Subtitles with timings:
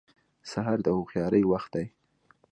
[0.51, 1.85] سهار د هوښیارۍ وخت دی.